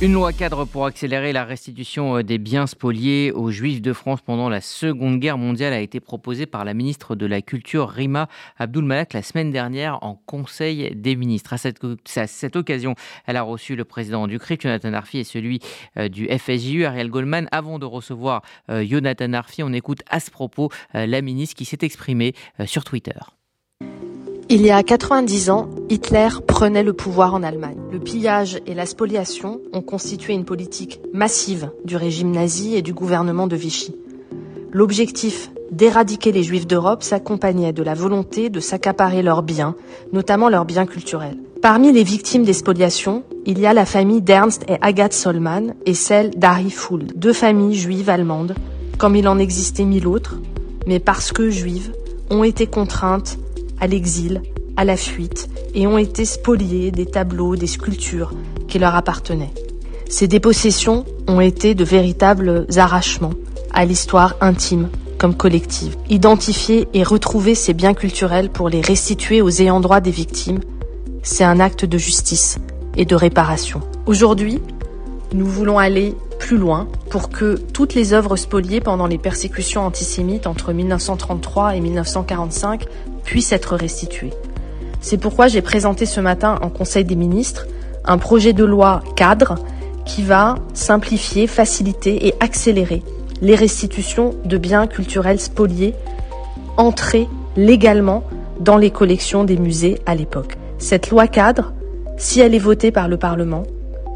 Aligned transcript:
Une 0.00 0.12
loi 0.12 0.32
cadre 0.32 0.64
pour 0.64 0.86
accélérer 0.86 1.32
la 1.32 1.44
restitution 1.44 2.18
euh, 2.18 2.22
des 2.22 2.38
biens 2.38 2.68
spoliés 2.68 3.32
aux 3.32 3.50
Juifs 3.50 3.82
de 3.82 3.92
France 3.92 4.20
pendant 4.20 4.48
la 4.48 4.60
Seconde 4.60 5.18
Guerre 5.18 5.38
mondiale 5.38 5.72
a 5.72 5.80
été 5.80 5.98
proposée 5.98 6.46
par 6.46 6.64
la 6.64 6.72
ministre 6.72 7.16
de 7.16 7.26
la 7.26 7.42
Culture 7.42 7.88
Rima 7.88 8.28
Abdul 8.58 8.84
Malak 8.84 9.12
la 9.12 9.22
semaine 9.22 9.50
dernière 9.50 10.00
en 10.04 10.14
Conseil 10.14 10.94
des 10.94 11.16
ministres. 11.16 11.52
À 11.52 11.58
cette, 11.58 12.54
occasion, 12.54 12.94
elle 13.26 13.36
a 13.36 13.42
reçu 13.42 13.74
le 13.74 13.84
président 13.84 14.28
du 14.28 14.38
CRIF, 14.38 14.60
Jonathan 14.60 14.92
Arfi, 14.92 15.18
et 15.18 15.24
celui 15.24 15.58
euh, 15.96 16.08
du 16.08 16.28
FSJU, 16.28 16.84
Ariel 16.84 17.10
Goldman. 17.10 17.48
Avant 17.50 17.80
de 17.80 17.84
recevoir 17.84 18.42
euh, 18.70 18.86
Jonathan 18.86 19.32
Arfi, 19.32 19.64
on 19.64 19.72
écoute 19.72 20.02
à 20.08 20.20
ce 20.20 20.30
propos 20.30 20.70
la 20.94 21.22
ministre 21.22 21.56
qui 21.56 21.64
s'est 21.64 21.78
exprimée 21.80 22.34
sur 22.66 22.84
Twitter. 22.84 23.18
Il 24.50 24.62
y 24.62 24.70
a 24.70 24.82
90 24.82 25.50
ans, 25.50 25.68
Hitler 25.90 26.28
prenait 26.46 26.82
le 26.82 26.94
pouvoir 26.94 27.34
en 27.34 27.42
Allemagne. 27.42 27.76
Le 27.92 27.98
pillage 27.98 28.58
et 28.66 28.72
la 28.72 28.86
spoliation 28.86 29.60
ont 29.74 29.82
constitué 29.82 30.32
une 30.32 30.46
politique 30.46 31.00
massive 31.12 31.70
du 31.84 31.96
régime 31.96 32.30
nazi 32.30 32.74
et 32.74 32.80
du 32.80 32.94
gouvernement 32.94 33.46
de 33.46 33.56
Vichy. 33.56 33.94
L'objectif 34.72 35.50
d'éradiquer 35.70 36.32
les 36.32 36.42
juifs 36.42 36.66
d'Europe 36.66 37.02
s'accompagnait 37.02 37.74
de 37.74 37.82
la 37.82 37.92
volonté 37.92 38.48
de 38.48 38.58
s'accaparer 38.58 39.20
leurs 39.20 39.42
biens, 39.42 39.74
notamment 40.14 40.48
leurs 40.48 40.64
biens 40.64 40.86
culturels. 40.86 41.36
Parmi 41.60 41.92
les 41.92 42.02
victimes 42.02 42.44
des 42.44 42.54
spoliations, 42.54 43.24
il 43.44 43.58
y 43.58 43.66
a 43.66 43.74
la 43.74 43.84
famille 43.84 44.22
d'Ernst 44.22 44.64
et 44.66 44.78
Agathe 44.80 45.12
Solman 45.12 45.74
et 45.84 45.92
celle 45.92 46.30
d'Harry 46.30 46.70
Fuld, 46.70 47.12
deux 47.16 47.34
familles 47.34 47.74
juives 47.74 48.08
allemandes, 48.08 48.54
comme 48.96 49.14
il 49.14 49.28
en 49.28 49.38
existait 49.38 49.84
mille 49.84 50.06
autres, 50.06 50.40
mais 50.86 51.00
parce 51.00 51.32
que 51.32 51.50
juives, 51.50 51.92
ont 52.30 52.44
été 52.44 52.66
contraintes 52.66 53.38
à 53.80 53.86
l'exil, 53.86 54.42
à 54.76 54.84
la 54.84 54.96
fuite, 54.96 55.48
et 55.74 55.86
ont 55.86 55.98
été 55.98 56.24
spoliés 56.24 56.90
des 56.90 57.06
tableaux, 57.06 57.56
des 57.56 57.66
sculptures 57.66 58.32
qui 58.68 58.78
leur 58.78 58.94
appartenaient. 58.94 59.52
Ces 60.08 60.28
dépossessions 60.28 61.04
ont 61.26 61.40
été 61.40 61.74
de 61.74 61.84
véritables 61.84 62.66
arrachements 62.76 63.34
à 63.72 63.84
l'histoire 63.84 64.36
intime 64.40 64.88
comme 65.18 65.34
collective. 65.34 65.96
Identifier 66.08 66.88
et 66.94 67.02
retrouver 67.02 67.54
ces 67.54 67.74
biens 67.74 67.94
culturels 67.94 68.50
pour 68.50 68.68
les 68.68 68.80
restituer 68.80 69.42
aux 69.42 69.50
ayants 69.50 69.80
droit 69.80 70.00
des 70.00 70.10
victimes, 70.10 70.60
c'est 71.22 71.44
un 71.44 71.60
acte 71.60 71.84
de 71.84 71.98
justice 71.98 72.58
et 72.96 73.04
de 73.04 73.14
réparation. 73.14 73.80
Aujourd'hui, 74.06 74.60
nous 75.34 75.46
voulons 75.46 75.78
aller 75.78 76.14
plus 76.38 76.56
loin 76.56 76.88
pour 77.10 77.30
que 77.30 77.56
toutes 77.72 77.94
les 77.94 78.12
œuvres 78.12 78.36
spoliées 78.36 78.80
pendant 78.80 79.06
les 79.06 79.18
persécutions 79.18 79.84
antisémites 79.84 80.46
entre 80.46 80.72
1933 80.72 81.76
et 81.76 81.80
1945 81.80 82.86
puissent 83.28 83.52
être 83.52 83.76
restituées. 83.76 84.32
C'est 85.02 85.18
pourquoi 85.18 85.48
j'ai 85.48 85.60
présenté 85.60 86.06
ce 86.06 86.18
matin 86.18 86.58
en 86.62 86.70
Conseil 86.70 87.04
des 87.04 87.14
ministres 87.14 87.66
un 88.06 88.16
projet 88.16 88.54
de 88.54 88.64
loi 88.64 89.02
cadre 89.16 89.56
qui 90.06 90.22
va 90.22 90.54
simplifier, 90.72 91.46
faciliter 91.46 92.26
et 92.26 92.34
accélérer 92.40 93.02
les 93.42 93.54
restitutions 93.54 94.34
de 94.46 94.56
biens 94.56 94.86
culturels 94.86 95.40
spoliés 95.40 95.94
entrés 96.78 97.28
légalement 97.54 98.24
dans 98.60 98.78
les 98.78 98.90
collections 98.90 99.44
des 99.44 99.58
musées 99.58 100.00
à 100.06 100.14
l'époque. 100.14 100.56
Cette 100.78 101.10
loi 101.10 101.26
cadre, 101.26 101.74
si 102.16 102.40
elle 102.40 102.54
est 102.54 102.58
votée 102.58 102.92
par 102.92 103.08
le 103.08 103.18
Parlement, 103.18 103.64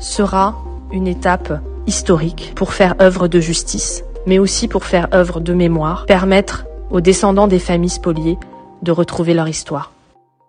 sera 0.00 0.56
une 0.90 1.06
étape 1.06 1.60
historique 1.86 2.54
pour 2.56 2.72
faire 2.72 2.94
œuvre 3.02 3.28
de 3.28 3.40
justice, 3.40 4.04
mais 4.26 4.38
aussi 4.38 4.68
pour 4.68 4.84
faire 4.84 5.08
œuvre 5.12 5.38
de 5.40 5.52
mémoire, 5.52 6.06
permettre 6.06 6.64
aux 6.90 7.02
descendants 7.02 7.46
des 7.46 7.58
familles 7.58 7.90
spoliées 7.90 8.38
de 8.82 8.92
retrouver 8.92 9.34
leur 9.34 9.48
histoire. 9.48 9.92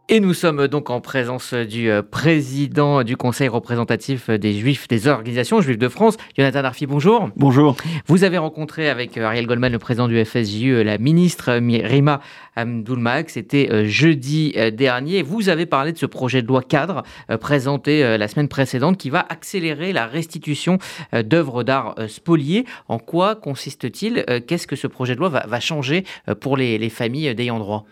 Et 0.09 0.19
nous 0.19 0.33
sommes 0.33 0.67
donc 0.67 0.89
en 0.89 0.99
présence 0.99 1.53
du 1.53 1.89
euh, 1.89 2.01
président 2.01 3.03
du 3.03 3.15
Conseil 3.15 3.47
représentatif 3.47 4.29
des 4.29 4.51
Juifs 4.51 4.89
des 4.89 5.07
organisations 5.07 5.61
Juifs 5.61 5.77
de 5.77 5.87
France, 5.87 6.17
Jonathan 6.37 6.65
Arfi, 6.65 6.85
bonjour. 6.85 7.29
Bonjour. 7.37 7.77
Vous 8.07 8.25
avez 8.25 8.37
rencontré 8.37 8.89
avec 8.89 9.17
euh, 9.17 9.23
Ariel 9.23 9.47
Goldman, 9.47 9.71
le 9.71 9.79
président 9.79 10.09
du 10.09 10.25
FSJU, 10.25 10.73
euh, 10.73 10.83
la 10.83 10.97
ministre 10.97 11.53
Rima 11.53 12.19
Abdulmak, 12.57 13.29
c'était 13.29 13.87
jeudi 13.87 14.53
dernier. 14.73 15.23
Vous 15.23 15.47
avez 15.47 15.65
parlé 15.65 15.93
de 15.93 15.97
ce 15.97 16.05
projet 16.05 16.41
de 16.41 16.47
loi 16.47 16.61
cadre 16.61 17.01
présenté 17.39 18.15
la 18.15 18.27
semaine 18.27 18.47
précédente 18.47 18.97
qui 18.97 19.09
va 19.09 19.25
accélérer 19.27 19.91
la 19.91 20.05
restitution 20.05 20.77
d'œuvres 21.13 21.63
d'art 21.63 21.95
spoliées. 22.07 22.65
En 22.89 22.99
quoi 22.99 23.33
consiste-t-il 23.33 24.23
Qu'est-ce 24.45 24.67
que 24.67 24.75
ce 24.75 24.85
projet 24.85 25.15
de 25.15 25.19
loi 25.19 25.29
va, 25.29 25.59
changer 25.59 26.03
pour 26.41 26.55
les, 26.55 26.77
les 26.77 26.89
familles 26.89 27.33
d'ayant 27.33 27.57
droit? 27.57 27.85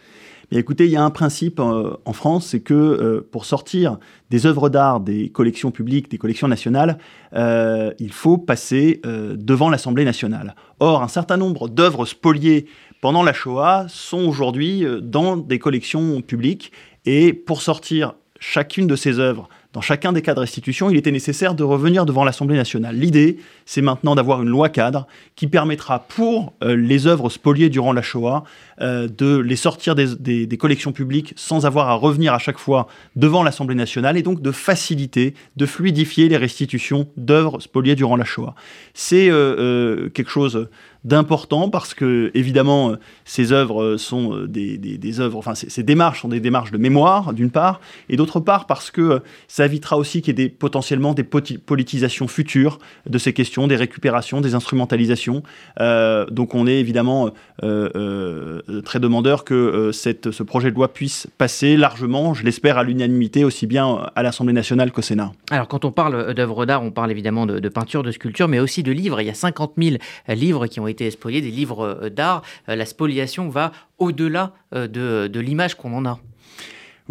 Écoutez, 0.59 0.85
il 0.85 0.91
y 0.91 0.97
a 0.97 1.03
un 1.03 1.09
principe 1.09 1.59
euh, 1.59 1.95
en 2.05 2.13
France, 2.13 2.47
c'est 2.47 2.59
que 2.59 2.73
euh, 2.73 3.27
pour 3.31 3.45
sortir 3.45 3.97
des 4.29 4.45
œuvres 4.45 4.69
d'art 4.69 4.99
des 4.99 5.29
collections 5.29 5.71
publiques, 5.71 6.11
des 6.11 6.17
collections 6.17 6.47
nationales, 6.47 6.97
euh, 7.33 7.93
il 7.99 8.11
faut 8.11 8.37
passer 8.37 9.01
devant 9.03 9.69
l'Assemblée 9.69 10.05
nationale. 10.05 10.55
Or, 10.79 11.03
un 11.03 11.07
certain 11.07 11.37
nombre 11.37 11.69
d'œuvres 11.69 12.05
spoliées 12.05 12.65
pendant 13.01 13.23
la 13.23 13.33
Shoah 13.33 13.85
sont 13.87 14.25
aujourd'hui 14.25 14.85
dans 15.01 15.37
des 15.37 15.59
collections 15.59 16.21
publiques, 16.21 16.71
et 17.05 17.33
pour 17.33 17.61
sortir 17.61 18.13
chacune 18.39 18.87
de 18.87 18.95
ces 18.95 19.19
œuvres 19.19 19.49
dans 19.73 19.81
chacun 19.81 20.11
des 20.11 20.21
cas 20.21 20.33
de 20.33 20.39
restitution, 20.41 20.89
il 20.89 20.97
était 20.97 21.11
nécessaire 21.11 21.55
de 21.55 21.63
revenir 21.63 22.05
devant 22.05 22.25
l'Assemblée 22.25 22.57
nationale. 22.57 22.95
L'idée, 22.97 23.37
c'est 23.65 23.81
maintenant 23.81 24.15
d'avoir 24.15 24.41
une 24.41 24.49
loi 24.49 24.67
cadre 24.67 25.07
qui 25.35 25.47
permettra 25.47 25.99
pour 25.99 26.53
euh, 26.61 26.75
les 26.75 27.07
œuvres 27.07 27.29
spoliées 27.29 27.69
durant 27.69 27.93
la 27.93 28.01
Shoah 28.01 28.43
euh, 28.81 29.07
de 29.07 29.37
les 29.37 29.55
sortir 29.55 29.95
des, 29.95 30.57
collections 30.59 30.91
publiques 30.91 31.33
sans 31.37 31.65
avoir 31.65 31.89
à 31.89 31.93
revenir 31.93 32.33
à 32.33 32.39
chaque 32.39 32.57
fois 32.57 32.87
devant 33.15 33.43
l'Assemblée 33.43 33.75
nationale 33.75 34.17
et 34.17 34.23
donc 34.23 34.41
de 34.41 34.51
faciliter, 34.51 35.35
de 35.55 35.65
fluidifier 35.65 36.27
les 36.27 36.37
restitutions 36.37 37.07
d'œuvres 37.15 37.61
spoliées 37.61 37.95
durant 37.95 38.17
la 38.17 38.25
Shoah. 38.25 38.55
C'est 38.93 39.29
euh, 39.29 40.09
quelque 40.09 40.31
chose 40.31 40.67
d'important 41.03 41.69
parce 41.69 41.93
que 41.93 42.31
évidemment 42.33 42.95
ces 43.25 43.51
œuvres 43.51 43.97
sont 43.97 44.45
des, 44.45 44.77
des, 44.77 44.97
des 44.97 45.19
œuvres, 45.19 45.37
enfin 45.37 45.55
ces, 45.55 45.83
démarches 45.83 46.21
sont 46.21 46.27
des 46.27 46.39
démarches 46.39 46.71
de 46.71 46.77
mémoire 46.77 47.33
d'une 47.33 47.49
part 47.49 47.81
et 48.09 48.17
d'autre 48.17 48.39
part 48.39 48.67
parce 48.67 48.91
que 48.91 49.21
ça 49.47 49.65
évitera 49.65 49.97
aussi 49.97 50.21
qu'il 50.21 50.39
y 50.39 50.43
ait 50.43 50.49
potentiellement 50.49 51.13
des 51.13 51.23
politisations 51.23 52.27
futures 52.27 52.79
de 53.09 53.17
ces 53.17 53.33
questions, 53.33 53.67
des 53.67 53.75
récupérations, 53.75 54.41
des 54.41 54.55
instrumentalisations. 54.55 55.43
Euh, 55.79 56.25
donc 56.27 56.55
on 56.55 56.67
est 56.67 56.79
évidemment 56.79 57.31
euh, 57.63 57.89
euh, 57.95 58.81
très 58.81 58.99
demandeur 58.99 59.43
que 59.43 59.91
cette, 59.93 60.31
ce 60.31 60.43
projet 60.43 60.69
de 60.69 60.75
loi 60.75 60.93
puisse 60.93 61.27
passer 61.37 61.77
largement, 61.77 62.33
je 62.33 62.43
l'espère, 62.43 62.77
à 62.77 62.83
l'unanimité, 62.83 63.43
aussi 63.43 63.67
bien 63.67 64.09
à 64.15 64.23
l'Assemblée 64.23 64.53
nationale 64.53 64.91
qu'au 64.91 65.01
Sénat. 65.01 65.31
Alors 65.49 65.67
quand 65.67 65.85
on 65.85 65.91
parle 65.91 66.33
d'œuvres 66.33 66.65
d'art, 66.65 66.83
on 66.83 66.91
parle 66.91 67.11
évidemment 67.11 67.45
de, 67.45 67.59
de, 67.59 67.69
peinture, 67.69 68.03
de 68.03 68.11
sculpture, 68.11 68.47
mais 68.47 68.59
aussi 68.59 68.83
de 68.83 68.91
livres. 68.91 69.21
Il 69.21 69.27
y 69.27 69.29
a 69.29 69.33
50 69.33 69.73
000 69.77 69.97
livres 70.29 70.67
qui 70.67 70.79
ont 70.79 70.87
été 70.87 70.90
spoliés, 71.11 71.41
des 71.41 71.51
livres 71.51 72.09
d'art. 72.09 72.41
La 72.67 72.85
spoliation 72.85 73.49
va 73.49 73.71
au-delà 73.97 74.53
de, 74.73 75.27
de 75.27 75.39
l'image 75.39 75.75
qu'on 75.75 75.93
en 75.93 76.05
a. 76.05 76.19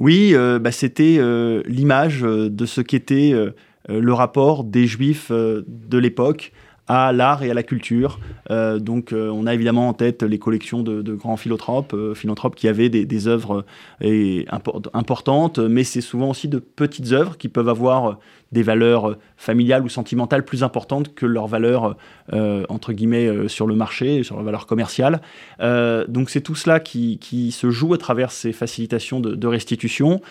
Oui, 0.01 0.31
euh, 0.35 0.59
bah, 0.59 0.73
c'était 0.73 1.17
euh, 1.19 1.63
l'image 1.67 2.25
euh, 2.25 2.49
de 2.49 2.65
ce 2.65 2.81
qu'était 2.81 3.35
le 3.89 4.13
rapport 4.13 4.65
des 4.65 4.87
Juifs 4.87 5.31
de 5.31 5.99
l'époque 5.99 6.53
à 6.91 7.13
l'art 7.13 7.45
et 7.45 7.51
à 7.53 7.55
la 7.55 7.63
culture. 7.63 8.19
Euh, 8.51 8.81
donc 8.81 9.13
euh, 9.13 9.31
on 9.31 9.47
a 9.47 9.55
évidemment 9.55 9.89
en 9.89 9.93
tête 9.93 10.25
les 10.25 10.41
collections 10.41 10.83
de, 10.83 11.15
grands 11.15 11.37
philanthropes, 11.37 11.95
euh, 11.95 12.15
philanthropes 12.15 12.57
qui 12.57 12.67
avaient 12.67 12.89
des, 12.89 13.29
œuvres 13.29 13.65
importantes, 14.93 15.61
mais 15.61 15.85
c'est 15.85 16.01
souvent 16.01 16.31
aussi 16.31 16.49
de 16.49 16.59
petites 16.59 17.13
œuvres 17.13 17.37
qui 17.37 17.49
peuvent 17.49 17.69
avoir 17.69 18.19
des 18.51 18.65
valeurs 18.65 19.17
familiales 19.37 19.85
ou 19.85 19.89
sentimentales 19.89 20.45
plus 20.45 20.65
importantes 20.65 21.15
que 21.15 21.27
leurs 21.27 21.47
valeurs 21.47 21.97
entre 22.33 22.93
guillemets 22.93 23.49
sur 23.49 23.67
le 23.67 23.75
marché, 23.75 24.23
sur 24.23 24.37
leurs 24.37 24.45
valeurs 24.45 24.67
commerciales. 24.67 25.21
donc 25.61 26.31
c'est 26.31 26.41
tout 26.41 26.55
cela 26.55 26.81
qui, 26.81 27.53
se 27.53 27.71
joue 27.71 27.93
à 27.93 27.99
travers 27.99 28.33
ces 28.33 28.53
facilitations 28.53 29.21
de 29.21 29.47
restitution. 29.47 30.23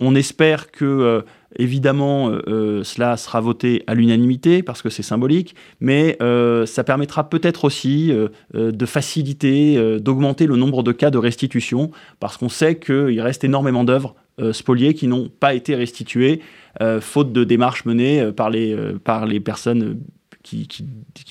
On 0.00 0.14
espère 0.14 0.70
que, 0.70 0.84
euh, 0.84 1.22
évidemment, 1.56 2.28
euh, 2.28 2.42
euh, 2.48 2.84
cela 2.84 3.16
sera 3.16 3.40
voté 3.40 3.84
à 3.86 3.94
l'unanimité 3.94 4.62
parce 4.62 4.82
que 4.82 4.90
c'est 4.90 5.02
symbolique, 5.02 5.54
mais 5.80 6.18
ça 6.66 6.84
permettra 6.84 7.28
peut-être 7.28 7.64
aussi 7.64 8.12
de 8.52 8.86
faciliter, 8.86 10.00
d'augmenter 10.00 10.46
le 10.46 10.56
nombre 10.56 10.82
de 10.82 10.92
cas 10.92 11.10
de 11.10 11.18
restitution 11.18 11.90
parce 12.20 12.36
qu'on 12.36 12.48
sait 12.48 12.78
qu'il 12.78 13.20
reste 13.20 13.44
énormément 13.44 13.84
d'œuvres 13.84 14.14
spoliées 14.52 14.94
qui 14.94 15.06
n'ont 15.06 15.28
pas 15.28 15.54
été 15.54 15.74
restituées, 15.74 16.40
faute 17.00 17.32
de 17.32 17.44
démarches 17.44 17.84
menées 17.84 18.32
par, 18.32 18.50
les, 18.50 18.76
par 19.04 19.26
les 19.26 19.40
personnes 19.40 20.00
qui, 20.42 20.66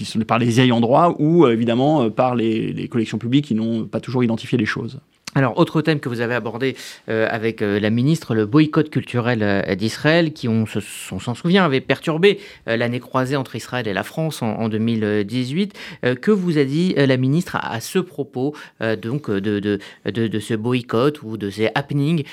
sont 0.06 0.20
par 0.20 0.40
les 0.40 0.62
ayants 0.62 0.82
droit 0.82 1.16
ou 1.20 1.48
évidemment 1.48 2.10
par 2.10 2.36
les 2.36 2.88
collections 2.90 3.18
publiques 3.18 3.46
qui 3.46 3.56
n'ont 3.56 3.86
pas 3.86 4.00
toujours 4.00 4.24
identifié 4.24 4.58
les 4.58 4.66
choses. 4.66 5.00
Alors, 5.36 5.58
autre 5.58 5.82
thème 5.82 6.00
que 6.00 6.10
vous 6.10 6.22
avez 6.22 6.36
abordé 6.36 6.76
euh, 7.10 7.28
avec 7.30 7.62
euh, 7.62 7.80
la 7.80 7.90
ministre, 7.90 8.36
le 8.36 8.46
boycott 8.46 8.90
culturel 8.90 9.40
euh, 9.42 9.76
d'Israël, 9.76 10.32
qui, 10.32 10.48
on, 10.48 10.66
s'en 10.68 11.34
souvient, 11.34 11.66
avait 11.66 11.82
perturbé 11.82 12.40
l'année 12.68 13.00
croisée 13.00 13.36
entre 13.36 13.56
Israël 13.56 13.88
et 13.88 13.94
la 13.94 14.04
France 14.04 14.42
en, 14.42 14.70
2018. 14.70 15.74
que 16.22 16.32
vous 16.32 16.58
a 16.58 16.64
dit 16.64 16.94
la 16.96 17.18
ministre 17.18 17.56
à, 17.56 17.80
ce 17.80 18.00
propos 18.00 18.56
donc 19.02 19.30
de, 19.30 19.60
de, 19.60 19.80
de, 20.06 20.40
ce 20.40 20.54
boycott 20.54 21.22
ou 21.24 21.38
de 21.38 21.50
ces 21.50 21.70
happenings 21.76 22.24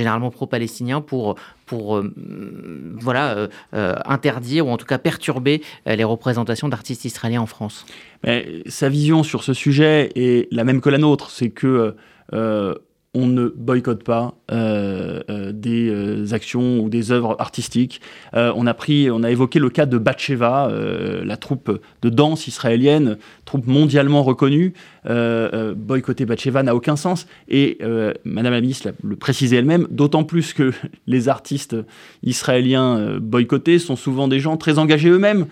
généralement 0.00 0.30
pro-palestiniens, 0.30 1.00
pour, 1.00 1.36
pour 1.66 2.02
voilà, 2.98 3.48
interdire 3.72 4.66
ou 4.66 4.70
en 4.70 4.76
tout 4.76 4.86
cas 4.86 4.98
perturber 4.98 5.62
les 5.86 6.04
représentations 6.04 6.68
d'artistes 6.68 7.04
israéliens 7.04 7.42
en 7.42 7.46
France. 7.46 7.86
Mais 8.24 8.62
Sa 8.66 8.88
vision 8.88 9.22
sur 9.22 9.44
ce 9.44 9.52
sujet 9.52 10.10
est 10.14 10.48
la 10.52 10.64
même 10.64 10.80
que 10.80 10.90
la 10.90 10.98
nôtre, 10.98 11.30
c'est 11.30 11.50
que 11.50 11.94
on 13.12 13.26
ne 13.26 13.48
boycotte 13.48 14.04
pas 14.04 14.34
euh, 14.52 15.20
euh, 15.28 15.50
des 15.52 15.88
euh, 15.90 16.32
actions 16.32 16.78
ou 16.78 16.88
des 16.88 17.10
œuvres 17.10 17.34
artistiques. 17.40 18.00
on 18.32 18.66
a 18.66 18.74
pris, 18.74 19.10
on 19.10 19.24
a 19.24 19.30
évoqué 19.30 19.58
le 19.58 19.68
cas 19.68 19.86
de 19.86 19.98
Batsheva, 19.98 20.70
la 21.24 21.36
troupe 21.36 21.80
de 22.02 22.08
danse 22.08 22.46
israélienne, 22.46 23.16
troupe 23.44 23.66
mondialement 23.66 24.22
reconnue. 24.22 24.74
boycotter 25.04 26.24
Batsheva 26.24 26.62
n'a 26.62 26.74
aucun 26.74 26.96
sens. 26.96 27.26
Et 27.48 27.78
Madame 28.24 28.52
la 28.52 28.60
ministre 28.60 28.90
le 29.02 29.16
précisait 29.16 29.56
elle-même, 29.56 29.86
d'autant 29.90 30.24
plus 30.24 30.52
que 30.52 30.72
les 31.06 31.28
artistes 31.28 31.76
israéliens 32.22 33.18
boycottés 33.20 33.78
sont 33.78 33.96
souvent 33.96 34.28
des 34.28 34.40
gens 34.40 34.56
très 34.56 34.78
engagés 34.78 35.08
eux-mêmes 35.08 35.46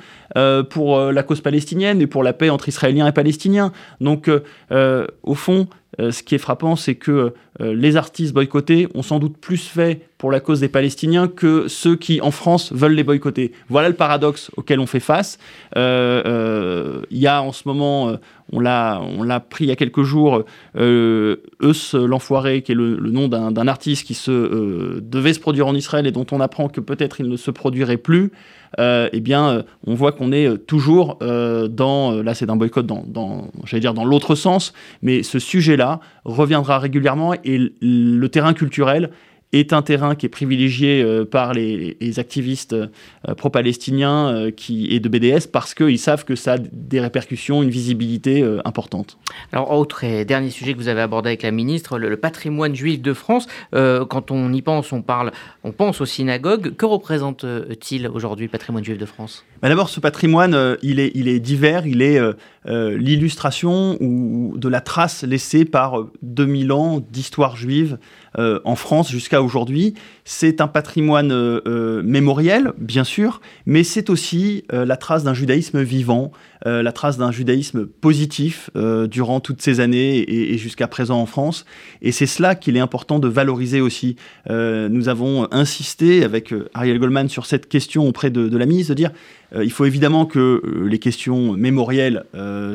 pour 0.70 1.00
la 1.00 1.22
cause 1.22 1.40
palestinienne 1.40 2.00
et 2.00 2.06
pour 2.06 2.22
la 2.22 2.32
paix 2.32 2.50
entre 2.50 2.68
Israéliens 2.68 3.06
et 3.06 3.12
Palestiniens. 3.12 3.72
Donc, 4.00 4.30
au 4.70 5.34
fond, 5.34 5.68
ce 5.98 6.22
qui 6.22 6.34
est 6.34 6.38
frappant, 6.38 6.76
c'est 6.76 6.96
que 6.96 7.34
euh, 7.60 7.74
les 7.74 7.96
artistes 7.96 8.34
boycottés 8.34 8.88
ont 8.94 9.02
sans 9.02 9.18
doute 9.18 9.38
plus 9.38 9.66
fait 9.66 10.08
pour 10.18 10.32
la 10.32 10.40
cause 10.40 10.58
des 10.58 10.68
Palestiniens 10.68 11.28
que 11.28 11.68
ceux 11.68 11.94
qui, 11.94 12.20
en 12.20 12.32
France, 12.32 12.72
veulent 12.72 12.94
les 12.94 13.04
boycotter. 13.04 13.52
Voilà 13.68 13.88
le 13.88 13.94
paradoxe 13.94 14.50
auquel 14.56 14.80
on 14.80 14.86
fait 14.86 15.00
face. 15.00 15.38
Euh, 15.76 17.02
il 17.10 17.18
y 17.18 17.28
a 17.28 17.40
en 17.40 17.52
ce 17.52 17.62
moment, 17.66 18.16
on 18.52 18.58
l'a, 18.58 19.00
on 19.00 19.22
l'a 19.22 19.38
pris 19.38 19.66
il 19.66 19.68
y 19.68 19.70
a 19.70 19.76
quelques 19.76 20.02
jours, 20.02 20.44
Eus 20.76 21.94
l'Enfoiré, 21.94 22.62
qui 22.62 22.72
est 22.72 22.74
le, 22.74 22.96
nom 23.10 23.28
d'un, 23.28 23.68
artiste 23.68 24.06
qui 24.06 24.14
se, 24.14 24.98
devait 25.00 25.32
se 25.32 25.40
produire 25.40 25.68
en 25.68 25.74
Israël 25.74 26.06
et 26.06 26.12
dont 26.12 26.26
on 26.32 26.40
apprend 26.40 26.68
que 26.68 26.80
peut-être 26.80 27.20
il 27.20 27.28
ne 27.28 27.36
se 27.36 27.52
produirait 27.52 27.96
plus. 27.96 28.32
eh 28.78 29.20
bien, 29.20 29.64
on 29.86 29.94
voit 29.94 30.10
qu'on 30.10 30.32
est 30.32 30.66
toujours 30.66 31.18
dans, 31.20 32.22
là 32.22 32.34
c'est 32.34 32.46
d'un 32.46 32.56
boycott 32.56 32.86
dans, 32.86 33.04
dans 33.06 33.50
j'allais 33.64 33.82
dire 33.82 33.94
dans 33.94 34.04
l'autre 34.04 34.34
sens, 34.34 34.72
mais 35.00 35.22
ce 35.22 35.38
sujet-là 35.38 36.00
reviendra 36.24 36.80
régulièrement 36.80 37.34
et 37.44 37.72
le 37.80 38.26
terrain 38.26 38.52
culturel 38.52 39.10
est 39.52 39.72
un 39.72 39.82
terrain 39.82 40.14
qui 40.14 40.26
est 40.26 40.28
privilégié 40.28 41.02
euh, 41.02 41.24
par 41.24 41.54
les, 41.54 41.96
activistes 42.18 42.74
euh, 42.74 43.34
pro-palestiniens 43.36 44.28
euh, 44.28 44.50
et 44.68 45.00
de 45.00 45.08
BDS 45.08 45.46
parce 45.50 45.74
qu'ils 45.74 45.98
savent 45.98 46.24
que 46.24 46.34
ça 46.34 46.54
a 46.54 46.58
des 46.58 47.00
répercussions, 47.00 47.62
une 47.62 47.70
visibilité 47.70 48.44
importante. 48.64 49.18
Alors, 49.52 49.70
autre 49.72 50.04
et 50.04 50.24
dernier 50.24 50.50
sujet 50.50 50.72
que 50.72 50.78
vous 50.78 50.88
avez 50.88 51.00
abordé 51.00 51.28
avec 51.28 51.42
la 51.42 51.50
ministre, 51.50 51.98
le, 51.98 52.16
patrimoine 52.16 52.74
juif 52.74 53.00
de 53.00 53.12
France. 53.12 53.46
quand 53.72 54.30
on 54.30 54.52
y 54.52 54.62
pense, 54.62 54.92
on 54.92 55.02
parle, 55.02 55.32
on 55.64 55.72
pense 55.72 56.00
aux 56.00 56.06
synagogues. 56.06 56.74
Que 56.76 56.86
représente-t-il 56.86 58.08
aujourd'hui 58.08 58.46
le 58.46 58.50
patrimoine 58.50 58.84
juif 58.84 58.98
de 58.98 59.06
France? 59.06 59.44
Bah, 59.62 59.68
D'abord, 59.68 59.88
ce 59.88 60.00
patrimoine, 60.00 60.76
il, 60.82 60.98
est, 61.00 61.12
il 61.14 61.28
est 61.28 61.40
divers. 61.40 61.86
Il 61.86 62.02
est 62.02 62.20
l'illustration 62.66 63.96
ou 64.00 64.54
de 64.56 64.68
la 64.68 64.80
trace 64.80 65.22
laissée 65.22 65.64
par 65.64 66.06
2000 66.22 66.72
ans 66.72 67.00
d'histoire 67.00 67.56
juive 67.56 67.98
euh, 68.38 68.60
en 68.64 68.76
France 68.76 69.10
jusqu'à 69.10 69.37
aujourd'hui. 69.42 69.94
C'est 70.24 70.60
un 70.60 70.68
patrimoine 70.68 71.32
euh, 71.32 71.60
euh, 71.66 72.02
mémoriel, 72.02 72.72
bien 72.78 73.04
sûr, 73.04 73.40
mais 73.66 73.84
c'est 73.84 74.10
aussi 74.10 74.64
la 74.70 74.96
trace 74.96 75.24
d'un 75.24 75.34
judaïsme 75.34 75.82
vivant, 75.82 76.32
la 76.64 76.92
trace 76.92 77.18
d'un 77.18 77.30
judaïsme 77.30 77.86
positif 77.86 78.70
durant 78.74 79.40
toutes 79.40 79.62
ces 79.62 79.80
années 79.80 80.18
et, 80.52 80.58
jusqu'à 80.58 80.86
présent 80.88 81.20
en 81.20 81.26
France. 81.26 81.64
Et 82.02 82.12
c'est 82.12 82.26
cela 82.26 82.54
qu'il 82.54 82.76
est 82.76 82.80
important 82.80 83.18
de 83.18 83.28
valoriser 83.28 83.80
aussi. 83.80 84.16
nous 84.48 85.08
avons 85.08 85.48
insisté 85.52 86.24
avec 86.24 86.54
Ariel 86.74 86.98
Goldman 86.98 87.28
sur 87.28 87.46
cette 87.46 87.68
question 87.68 88.06
auprès 88.06 88.30
de, 88.30 88.48
de 88.48 88.56
la 88.58 88.66
ministre, 88.66 88.90
de 88.90 88.96
dire 88.96 89.10
il 89.54 89.70
faut 89.70 89.84
évidemment 89.84 90.26
que 90.26 90.62
les 90.84 90.98
questions 90.98 91.54
mémorielles 91.54 92.24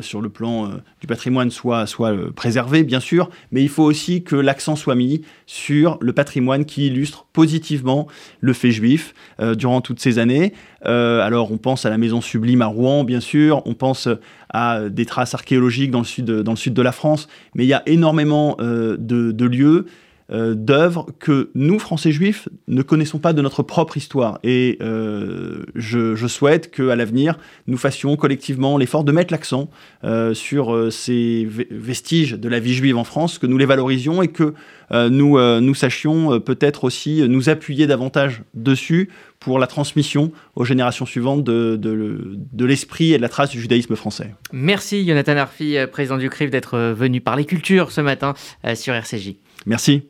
sur 0.00 0.20
le 0.20 0.28
plan 0.28 0.70
du 1.00 1.06
patrimoine 1.06 1.50
soient, 1.50 1.86
préservées, 2.34 2.82
bien 2.82 3.00
sûr, 3.00 3.30
mais 3.52 3.62
il 3.62 3.68
faut 3.68 3.84
aussi 3.84 4.24
que 4.24 4.36
l'accent 4.36 4.74
soit 4.76 4.94
mis 4.94 5.22
sur 5.46 5.98
le 6.00 6.12
patrimoine 6.12 6.64
qui 6.64 6.86
illustre 6.86 7.26
positivement 7.32 8.06
le 8.40 8.52
fait 8.52 8.70
juif 8.70 9.14
euh, 9.40 9.54
durant 9.54 9.80
toutes 9.80 10.00
ces 10.00 10.18
années. 10.18 10.52
Euh, 10.86 11.20
alors 11.20 11.52
on 11.52 11.58
pense 11.58 11.84
à 11.84 11.90
la 11.90 11.98
maison 11.98 12.20
sublime 12.20 12.62
à 12.62 12.66
Rouen, 12.66 13.04
bien 13.04 13.20
sûr, 13.20 13.62
on 13.66 13.74
pense 13.74 14.08
à 14.50 14.88
des 14.88 15.04
traces 15.04 15.34
archéologiques 15.34 15.90
dans 15.90 16.00
le 16.00 16.04
sud, 16.04 16.24
de 16.24 16.82
la 16.82 16.92
France, 16.92 17.28
mais 17.54 17.64
il 17.64 17.68
y 17.68 17.74
a 17.74 17.82
énormément 17.86 18.56
euh, 18.60 18.96
de, 18.98 19.44
lieux 19.44 19.86
euh, 20.30 20.54
d'œuvres 20.54 21.06
que 21.18 21.50
nous, 21.54 21.78
Français 21.78 22.10
juifs, 22.10 22.48
ne 22.66 22.80
connaissons 22.80 23.18
pas 23.18 23.34
de 23.34 23.42
notre 23.42 23.62
propre 23.62 23.98
histoire. 23.98 24.38
Et 24.42 24.78
euh, 24.80 25.64
je, 25.74 26.14
je, 26.14 26.26
souhaite 26.26 26.70
qu'à 26.70 26.96
l'avenir, 26.96 27.36
nous 27.66 27.76
fassions 27.76 28.16
collectivement 28.16 28.78
l'effort 28.78 29.04
de 29.04 29.12
mettre 29.12 29.34
l'accent 29.34 29.68
euh, 30.02 30.32
sur 30.32 30.90
ces 30.90 31.46
vestiges 31.70 32.32
de 32.32 32.48
la 32.48 32.58
vie 32.58 32.72
juive 32.72 32.96
en 32.96 33.04
France, 33.04 33.38
que 33.38 33.46
nous 33.46 33.58
les 33.58 33.66
valorisions 33.66 34.22
et 34.22 34.28
que 34.28 34.54
nous, 34.90 35.38
nous 35.60 35.74
sachions 35.74 36.40
peut-être 36.40 36.84
aussi 36.84 37.26
nous 37.26 37.48
appuyer 37.48 37.86
davantage 37.86 38.42
dessus 38.52 39.08
pour 39.40 39.58
la 39.58 39.66
transmission 39.66 40.30
aux 40.54 40.64
générations 40.64 41.06
suivantes 41.06 41.42
de, 41.42 41.76
de, 41.76 42.38
de 42.52 42.64
l'esprit 42.64 43.12
et 43.12 43.16
de 43.16 43.22
la 43.22 43.28
trace 43.28 43.50
du 43.50 43.60
judaïsme 43.60 43.96
français. 43.96 44.34
Merci 44.52 45.06
Jonathan 45.06 45.36
Arfi, 45.36 45.76
président 45.90 46.18
du 46.18 46.30
CRIF, 46.30 46.50
d'être 46.50 46.78
venu 46.92 47.20
parler 47.20 47.44
culture 47.44 47.90
ce 47.90 48.02
matin 48.02 48.34
sur 48.74 48.94
RCJ. 48.94 49.36
Merci. 49.66 50.04